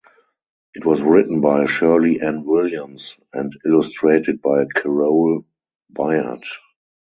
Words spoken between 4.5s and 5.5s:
Carole